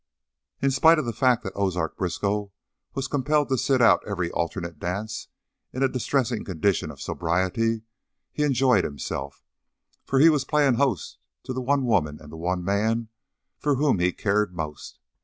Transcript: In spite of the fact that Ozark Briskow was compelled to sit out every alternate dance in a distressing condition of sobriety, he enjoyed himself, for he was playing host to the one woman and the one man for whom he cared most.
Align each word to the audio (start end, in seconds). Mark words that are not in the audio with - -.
In 0.63 0.71
spite 0.71 0.97
of 0.97 1.05
the 1.05 1.13
fact 1.13 1.43
that 1.43 1.53
Ozark 1.55 1.95
Briskow 1.95 2.51
was 2.95 3.07
compelled 3.07 3.49
to 3.49 3.55
sit 3.59 3.83
out 3.83 4.01
every 4.03 4.31
alternate 4.31 4.79
dance 4.79 5.27
in 5.71 5.83
a 5.83 5.87
distressing 5.87 6.43
condition 6.43 6.89
of 6.89 6.99
sobriety, 6.99 7.83
he 8.31 8.41
enjoyed 8.41 8.83
himself, 8.83 9.45
for 10.03 10.17
he 10.17 10.27
was 10.27 10.43
playing 10.43 10.73
host 10.73 11.19
to 11.43 11.53
the 11.53 11.61
one 11.61 11.85
woman 11.85 12.17
and 12.19 12.31
the 12.31 12.35
one 12.35 12.65
man 12.65 13.09
for 13.59 13.75
whom 13.75 13.99
he 13.99 14.11
cared 14.11 14.55
most. 14.55 14.97